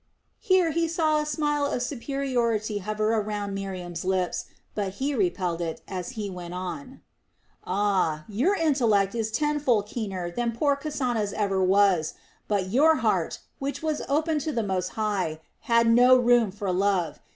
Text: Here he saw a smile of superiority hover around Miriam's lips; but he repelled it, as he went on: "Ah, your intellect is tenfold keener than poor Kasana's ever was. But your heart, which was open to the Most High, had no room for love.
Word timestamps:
Here 0.39 0.71
he 0.71 0.87
saw 0.87 1.19
a 1.21 1.27
smile 1.27 1.67
of 1.67 1.83
superiority 1.83 2.79
hover 2.79 3.13
around 3.13 3.53
Miriam's 3.53 4.03
lips; 4.03 4.45
but 4.73 4.93
he 4.93 5.13
repelled 5.13 5.61
it, 5.61 5.81
as 5.87 6.13
he 6.17 6.27
went 6.27 6.55
on: 6.55 7.01
"Ah, 7.67 8.25
your 8.27 8.55
intellect 8.55 9.13
is 9.13 9.29
tenfold 9.29 9.85
keener 9.85 10.31
than 10.31 10.53
poor 10.57 10.75
Kasana's 10.75 11.33
ever 11.33 11.63
was. 11.63 12.15
But 12.47 12.71
your 12.71 12.95
heart, 12.95 13.41
which 13.59 13.83
was 13.83 14.01
open 14.09 14.39
to 14.39 14.51
the 14.51 14.63
Most 14.63 14.87
High, 14.97 15.39
had 15.59 15.85
no 15.87 16.17
room 16.17 16.49
for 16.49 16.71
love. 16.73 17.19